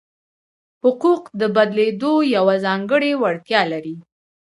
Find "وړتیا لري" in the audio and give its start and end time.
3.21-3.95